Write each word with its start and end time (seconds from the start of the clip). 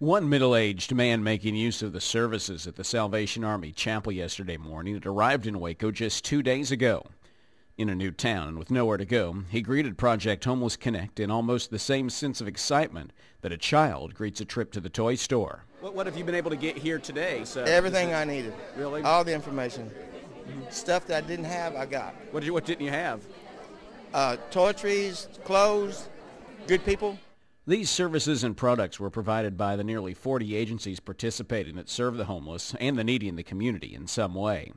One 0.00 0.30
middle-aged 0.30 0.94
man 0.94 1.22
making 1.22 1.56
use 1.56 1.82
of 1.82 1.92
the 1.92 2.00
services 2.00 2.66
at 2.66 2.76
the 2.76 2.84
Salvation 2.84 3.44
Army 3.44 3.70
Chapel 3.70 4.12
yesterday 4.12 4.56
morning 4.56 4.94
had 4.94 5.04
arrived 5.04 5.46
in 5.46 5.60
Waco 5.60 5.90
just 5.90 6.24
two 6.24 6.42
days 6.42 6.72
ago. 6.72 7.04
In 7.76 7.90
a 7.90 7.94
new 7.94 8.10
town 8.10 8.48
and 8.48 8.58
with 8.58 8.70
nowhere 8.70 8.96
to 8.96 9.04
go, 9.04 9.44
he 9.50 9.60
greeted 9.60 9.98
Project 9.98 10.46
Homeless 10.46 10.74
Connect 10.74 11.20
in 11.20 11.30
almost 11.30 11.70
the 11.70 11.78
same 11.78 12.08
sense 12.08 12.40
of 12.40 12.48
excitement 12.48 13.12
that 13.42 13.52
a 13.52 13.58
child 13.58 14.14
greets 14.14 14.40
a 14.40 14.46
trip 14.46 14.72
to 14.72 14.80
the 14.80 14.88
toy 14.88 15.16
store. 15.16 15.66
What, 15.82 15.94
what 15.94 16.06
have 16.06 16.16
you 16.16 16.24
been 16.24 16.34
able 16.34 16.50
to 16.50 16.56
get 16.56 16.78
here 16.78 16.98
today? 16.98 17.44
So 17.44 17.62
Everything 17.64 18.14
I 18.14 18.24
needed. 18.24 18.54
Really? 18.78 19.02
All 19.02 19.22
the 19.22 19.34
information. 19.34 19.90
Stuff 20.70 21.08
that 21.08 21.24
I 21.24 21.26
didn't 21.26 21.44
have, 21.44 21.76
I 21.76 21.84
got. 21.84 22.14
What, 22.30 22.40
did 22.40 22.46
you, 22.46 22.54
what 22.54 22.64
didn't 22.64 22.86
you 22.86 22.90
have? 22.90 23.22
Uh, 24.14 24.38
toiletries, 24.50 25.26
clothes, 25.44 26.08
good 26.66 26.86
people. 26.86 27.18
These 27.66 27.90
services 27.90 28.42
and 28.42 28.56
products 28.56 28.98
were 28.98 29.10
provided 29.10 29.58
by 29.58 29.76
the 29.76 29.84
nearly 29.84 30.14
40 30.14 30.56
agencies 30.56 30.98
participating 30.98 31.76
that 31.76 31.90
serve 31.90 32.16
the 32.16 32.24
homeless 32.24 32.74
and 32.80 32.98
the 32.98 33.04
needy 33.04 33.28
in 33.28 33.36
the 33.36 33.42
community 33.42 33.94
in 33.94 34.06
some 34.06 34.34
way. 34.34 34.72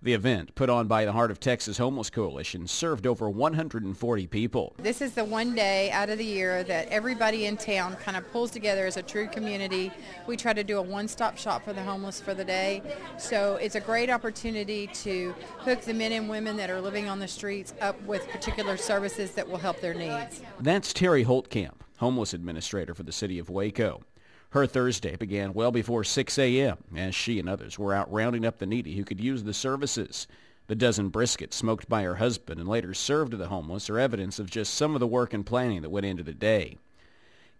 The 0.00 0.14
event, 0.14 0.54
put 0.54 0.68
on 0.68 0.86
by 0.86 1.04
the 1.04 1.12
Heart 1.12 1.30
of 1.30 1.38
Texas 1.38 1.78
Homeless 1.78 2.10
Coalition, 2.10 2.66
served 2.66 3.06
over 3.06 3.28
140 3.28 4.26
people. 4.26 4.74
This 4.78 5.00
is 5.00 5.12
the 5.12 5.24
one 5.24 5.54
day 5.54 5.90
out 5.92 6.10
of 6.10 6.18
the 6.18 6.24
year 6.24 6.64
that 6.64 6.88
everybody 6.88 7.46
in 7.46 7.56
town 7.56 7.96
kind 7.96 8.16
of 8.16 8.30
pulls 8.32 8.50
together 8.50 8.86
as 8.86 8.96
a 8.96 9.02
true 9.02 9.28
community. 9.28 9.90
We 10.26 10.36
try 10.36 10.54
to 10.54 10.64
do 10.64 10.78
a 10.78 10.82
one-stop 10.82 11.38
shop 11.38 11.64
for 11.64 11.72
the 11.72 11.82
homeless 11.82 12.20
for 12.20 12.34
the 12.34 12.44
day. 12.44 12.82
So 13.18 13.56
it's 13.56 13.76
a 13.76 13.80
great 13.80 14.10
opportunity 14.10 14.88
to 14.88 15.34
hook 15.58 15.82
the 15.82 15.94
men 15.94 16.12
and 16.12 16.28
women 16.28 16.56
that 16.56 16.68
are 16.68 16.80
living 16.80 17.08
on 17.08 17.18
the 17.18 17.28
streets 17.28 17.74
up 17.80 18.00
with 18.02 18.28
particular 18.28 18.76
services 18.76 19.32
that 19.32 19.48
will 19.48 19.58
help 19.58 19.80
their 19.80 19.94
needs. 19.94 20.42
That's 20.60 20.92
Terry 20.92 21.24
Holtkamp, 21.24 21.80
homeless 21.98 22.34
administrator 22.34 22.94
for 22.94 23.02
the 23.02 23.12
city 23.12 23.38
of 23.38 23.50
Waco. 23.50 24.02
Her 24.50 24.66
Thursday 24.66 25.16
began 25.16 25.52
well 25.52 25.72
before 25.72 26.04
6 26.04 26.38
a.m. 26.38 26.78
as 26.96 27.14
she 27.14 27.40
and 27.40 27.48
others 27.48 27.78
were 27.78 27.92
out 27.92 28.12
rounding 28.12 28.44
up 28.44 28.58
the 28.58 28.66
needy 28.66 28.96
who 28.96 29.04
could 29.04 29.20
use 29.20 29.42
the 29.42 29.54
services. 29.54 30.28
The 30.66 30.74
dozen 30.74 31.10
briskets 31.10 31.54
smoked 31.54 31.88
by 31.88 32.04
her 32.04 32.14
husband 32.16 32.60
and 32.60 32.68
later 32.68 32.94
served 32.94 33.32
to 33.32 33.36
the 33.36 33.48
homeless 33.48 33.90
are 33.90 33.98
evidence 33.98 34.38
of 34.38 34.50
just 34.50 34.74
some 34.74 34.94
of 34.94 35.00
the 35.00 35.06
work 35.06 35.34
and 35.34 35.44
planning 35.44 35.82
that 35.82 35.90
went 35.90 36.06
into 36.06 36.22
the 36.22 36.32
day. 36.32 36.78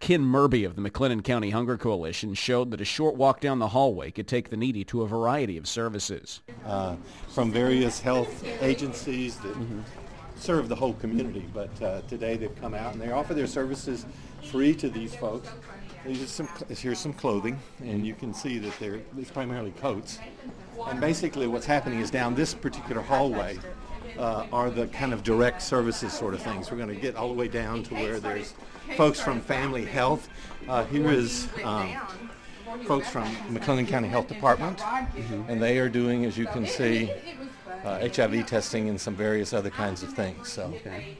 Ken 0.01 0.23
Moerbe 0.23 0.67
of 0.67 0.77
the 0.77 0.83
McLennan 0.83 1.25
County 1.25 1.51
Hunger 1.51 1.77
Coalition 1.77 2.35
showed 2.35 2.71
that 2.71 2.81
a 2.81 2.85
short 2.85 3.17
walk 3.17 3.41
down 3.41 3.59
the 3.59 3.69
hallway 3.69 4.11
could 4.11 4.29
take 4.29 4.51
the 4.51 4.57
needy 4.57 4.85
to 4.85 5.03
a 5.03 5.09
variety 5.09 5.57
of 5.57 5.67
services. 5.67 6.43
Uh, 6.67 6.97
from 7.29 7.51
various 7.51 8.01
health 8.01 8.45
agencies 8.61 9.37
that 9.39 9.55
mm-hmm. 9.55 9.81
Serve 10.45 10.69
the 10.69 10.75
whole 10.75 10.93
community, 10.95 11.47
but 11.55 11.83
uh, 11.83 12.03
today 12.03 12.37
they've 12.37 12.61
come 12.61 12.75
out 12.75 12.93
and 12.93 13.01
they 13.01 13.11
offer 13.11 13.33
their 13.33 13.47
services 13.47 14.05
free 14.43 14.75
to 14.75 14.91
these 14.91 15.15
folks. 15.15 15.49
These 16.05 16.29
some, 16.29 16.49
here's 16.69 16.99
some 16.99 17.15
clothing, 17.15 17.59
and 17.81 18.07
you 18.07 18.15
can 18.15 18.35
see 18.35 18.59
that 18.59 18.79
they're 18.79 19.01
it's 19.17 19.31
primarily 19.31 19.71
coats. 19.81 20.19
And 20.87 21.01
basically, 21.01 21.47
what's 21.47 21.65
happening 21.65 22.01
is 22.01 22.11
down 22.11 22.35
this 22.35 22.53
particular 22.53 23.01
hallway 23.01 23.59
uh, 24.19 24.47
are 24.53 24.69
the 24.69 24.87
kind 24.89 25.15
of 25.15 25.23
direct 25.23 25.63
services 25.63 26.13
sort 26.13 26.35
of 26.35 26.43
things. 26.43 26.71
We're 26.71 26.77
going 26.77 26.95
to 26.95 27.01
get 27.01 27.17
all 27.17 27.29
the 27.29 27.35
way 27.35 27.49
down 27.49 27.83
to 27.85 27.95
where 27.95 28.21
there's 28.21 28.53
folks 28.99 29.19
from 29.19 29.41
Family 29.41 29.87
Health. 29.87 30.29
Uh, 30.69 30.85
here 30.85 31.11
is 31.11 31.49
um, 31.65 31.97
folks 32.85 33.09
from 33.09 33.25
McLennan 33.49 33.89
County 33.89 34.09
Health 34.09 34.29
Department, 34.29 34.79
mm-hmm. 34.79 35.51
and 35.51 35.63
they 35.63 35.79
are 35.79 35.89
doing, 35.89 36.27
as 36.27 36.37
you 36.37 36.47
can 36.47 36.67
see, 36.67 37.11
uh, 37.85 38.09
HIV 38.09 38.47
testing 38.47 38.89
and 38.89 39.01
some 39.01 39.15
various 39.15 39.53
other 39.53 39.71
kinds 39.71 40.03
of 40.03 40.13
things. 40.13 40.51
So. 40.51 40.65
Okay. 40.77 41.19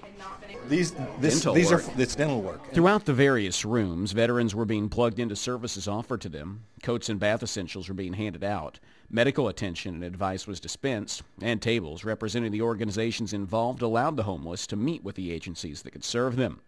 These 0.69 0.95
this, 1.21 1.45
these 1.45 1.71
work. 1.71 1.87
are 1.87 2.01
it's 2.01 2.15
dental 2.15 2.41
work. 2.41 2.73
Throughout 2.73 3.05
the 3.05 3.13
various 3.13 3.67
rooms, 3.67 4.13
veterans 4.13 4.55
were 4.55 4.65
being 4.65 4.89
plugged 4.89 5.19
into 5.19 5.37
services 5.37 5.87
offered 5.87 6.23
to 6.23 6.31
them. 6.31 6.65
Coats 6.83 7.11
and 7.11 7.21
bath 7.21 7.43
essentials 7.43 7.89
were 7.89 7.95
being 7.95 8.15
handed 8.15 8.43
out. 8.43 8.81
Medical 9.11 9.49
attention 9.49 9.95
and 9.95 10.05
advice 10.05 10.47
was 10.47 10.61
dispensed, 10.61 11.23
and 11.43 11.61
tables 11.61 12.03
representing 12.03 12.51
the 12.51 12.63
organizations 12.63 13.35
involved 13.35 13.83
allowed 13.83 14.17
the 14.17 14.23
homeless 14.23 14.67
to 14.69 14.77
meet 14.77 15.05
with 15.05 15.17
the 15.17 15.33
agencies 15.33 15.83
that 15.83 15.91
could 15.91 16.05
serve 16.05 16.37
them. 16.37 16.63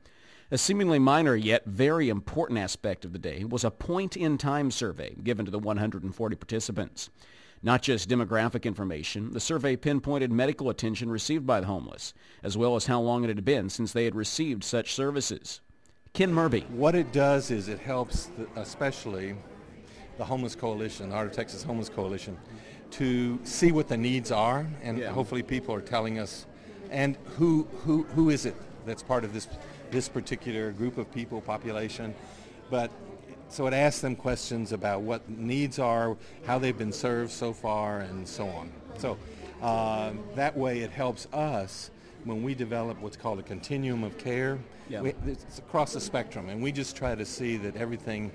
A 0.50 0.58
seemingly 0.58 0.98
minor 0.98 1.34
yet 1.34 1.64
very 1.64 2.08
important 2.08 2.58
aspect 2.58 3.04
of 3.04 3.12
the 3.12 3.18
day 3.18 3.44
was 3.44 3.64
a 3.64 3.70
point-in-time 3.70 4.70
survey 4.70 5.16
given 5.24 5.44
to 5.44 5.50
the 5.50 5.58
140 5.58 6.36
participants. 6.36 7.10
Not 7.66 7.82
just 7.82 8.08
demographic 8.08 8.62
information, 8.62 9.32
the 9.32 9.40
survey 9.40 9.74
pinpointed 9.74 10.30
medical 10.30 10.70
attention 10.70 11.10
received 11.10 11.44
by 11.44 11.58
the 11.58 11.66
homeless, 11.66 12.14
as 12.44 12.56
well 12.56 12.76
as 12.76 12.86
how 12.86 13.00
long 13.00 13.24
it 13.24 13.26
had 13.26 13.44
been 13.44 13.68
since 13.70 13.90
they 13.90 14.04
had 14.04 14.14
received 14.14 14.62
such 14.62 14.94
services. 14.94 15.60
Ken 16.12 16.32
Moerbe. 16.32 16.64
What 16.70 16.94
it 16.94 17.10
does 17.10 17.50
is 17.50 17.66
it 17.66 17.80
helps, 17.80 18.26
the, 18.38 18.46
especially 18.54 19.34
the 20.16 20.24
Homeless 20.24 20.54
Coalition, 20.54 21.08
the 21.08 21.16
Heart 21.16 21.26
of 21.26 21.32
Texas 21.32 21.64
Homeless 21.64 21.88
Coalition, 21.88 22.38
to 22.92 23.36
see 23.42 23.72
what 23.72 23.88
the 23.88 23.96
needs 23.96 24.30
are, 24.30 24.64
and 24.80 24.98
yeah. 24.98 25.10
hopefully 25.10 25.42
people 25.42 25.74
are 25.74 25.80
telling 25.80 26.20
us, 26.20 26.46
and 26.92 27.18
who, 27.36 27.66
who, 27.82 28.04
who 28.14 28.30
is 28.30 28.46
it 28.46 28.54
that's 28.86 29.02
part 29.02 29.24
of 29.24 29.34
this, 29.34 29.48
this 29.90 30.08
particular 30.08 30.70
group 30.70 30.98
of 30.98 31.10
people, 31.10 31.40
population. 31.40 32.14
But 32.70 32.92
so 33.48 33.66
it 33.66 33.74
asks 33.74 34.00
them 34.00 34.16
questions 34.16 34.72
about 34.72 35.02
what 35.02 35.28
needs 35.28 35.78
are, 35.78 36.16
how 36.46 36.58
they've 36.58 36.76
been 36.76 36.92
served 36.92 37.30
so 37.30 37.52
far, 37.52 38.00
and 38.00 38.26
so 38.26 38.46
on. 38.48 38.72
So 38.98 39.18
uh, 39.62 40.12
that 40.34 40.56
way 40.56 40.80
it 40.80 40.90
helps 40.90 41.26
us 41.32 41.90
when 42.24 42.42
we 42.42 42.54
develop 42.54 43.00
what's 43.00 43.16
called 43.16 43.38
a 43.38 43.42
continuum 43.42 44.04
of 44.04 44.18
care. 44.18 44.58
Yeah. 44.88 45.00
We, 45.00 45.14
it's 45.26 45.58
across 45.58 45.92
the 45.92 46.00
spectrum, 46.00 46.48
and 46.48 46.62
we 46.62 46.72
just 46.72 46.96
try 46.96 47.14
to 47.14 47.24
see 47.24 47.56
that 47.58 47.76
everything, 47.76 48.32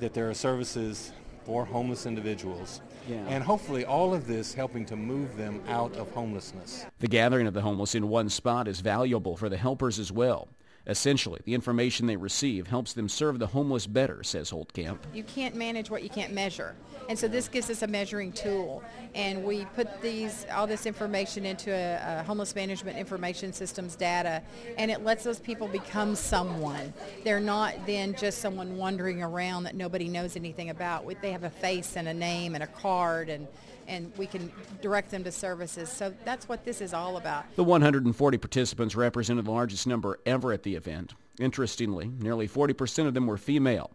that 0.00 0.14
there 0.14 0.28
are 0.30 0.34
services 0.34 1.12
for 1.44 1.64
homeless 1.64 2.06
individuals. 2.06 2.80
Yeah. 3.08 3.24
And 3.28 3.42
hopefully 3.42 3.86
all 3.86 4.12
of 4.12 4.26
this 4.26 4.52
helping 4.52 4.84
to 4.86 4.96
move 4.96 5.36
them 5.36 5.62
out 5.66 5.96
of 5.96 6.10
homelessness. 6.10 6.84
The 6.98 7.08
gathering 7.08 7.46
of 7.46 7.54
the 7.54 7.62
homeless 7.62 7.94
in 7.94 8.08
one 8.08 8.28
spot 8.28 8.68
is 8.68 8.80
valuable 8.80 9.34
for 9.36 9.48
the 9.48 9.56
helpers 9.56 9.98
as 9.98 10.12
well. 10.12 10.48
Essentially, 10.86 11.40
the 11.44 11.52
information 11.52 12.06
they 12.06 12.16
receive 12.16 12.66
helps 12.66 12.94
them 12.94 13.08
serve 13.08 13.38
the 13.38 13.46
homeless 13.46 13.86
better, 13.86 14.22
says 14.22 14.50
Holtkamp. 14.50 14.98
You 15.12 15.22
can't 15.24 15.54
manage 15.54 15.90
what 15.90 16.02
you 16.02 16.08
can't 16.08 16.32
measure. 16.32 16.74
And 17.10 17.18
so 17.18 17.28
this 17.28 17.48
gives 17.48 17.68
us 17.68 17.82
a 17.82 17.86
measuring 17.86 18.32
tool. 18.32 18.82
And 19.14 19.44
we 19.44 19.66
put 19.76 20.00
these 20.00 20.46
all 20.52 20.66
this 20.66 20.86
information 20.86 21.44
into 21.44 21.70
a, 21.72 22.20
a 22.20 22.22
homeless 22.22 22.54
management 22.54 22.96
information 22.96 23.52
systems 23.52 23.96
data, 23.96 24.42
and 24.78 24.90
it 24.90 25.04
lets 25.04 25.24
those 25.24 25.40
people 25.40 25.68
become 25.68 26.14
someone. 26.14 26.92
They're 27.24 27.40
not 27.40 27.74
then 27.86 28.14
just 28.14 28.38
someone 28.38 28.76
wandering 28.76 29.22
around 29.22 29.64
that 29.64 29.74
nobody 29.74 30.08
knows 30.08 30.36
anything 30.36 30.70
about. 30.70 31.06
They 31.20 31.32
have 31.32 31.44
a 31.44 31.50
face 31.50 31.96
and 31.96 32.08
a 32.08 32.14
name 32.14 32.54
and 32.54 32.62
a 32.62 32.66
card 32.66 33.28
and 33.28 33.46
and 33.88 34.12
we 34.16 34.26
can 34.26 34.52
direct 34.80 35.10
them 35.10 35.24
to 35.24 35.32
services. 35.32 35.88
So 35.88 36.14
that's 36.24 36.48
what 36.48 36.64
this 36.64 36.80
is 36.80 36.94
all 36.94 37.16
about. 37.16 37.44
The 37.56 37.64
140 37.64 38.38
participants 38.38 38.94
represented 38.94 39.46
the 39.46 39.50
largest 39.50 39.86
number 39.86 40.20
ever 40.24 40.52
at 40.52 40.62
the 40.62 40.76
event. 40.76 41.14
Interestingly, 41.40 42.12
nearly 42.20 42.46
40% 42.46 43.06
of 43.06 43.14
them 43.14 43.26
were 43.26 43.38
female. 43.38 43.90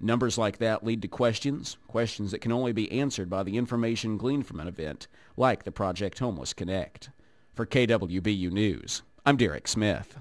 Numbers 0.00 0.36
like 0.36 0.58
that 0.58 0.84
lead 0.84 1.02
to 1.02 1.08
questions, 1.08 1.76
questions 1.86 2.32
that 2.32 2.40
can 2.40 2.52
only 2.52 2.72
be 2.72 2.90
answered 2.90 3.30
by 3.30 3.42
the 3.42 3.56
information 3.56 4.18
gleaned 4.18 4.46
from 4.46 4.60
an 4.60 4.66
event 4.66 5.06
like 5.36 5.64
the 5.64 5.72
Project 5.72 6.18
Homeless 6.18 6.52
Connect. 6.52 7.10
For 7.52 7.64
KWBU 7.64 8.50
News, 8.50 9.02
I'm 9.24 9.36
Derek 9.36 9.68
Smith. 9.68 10.18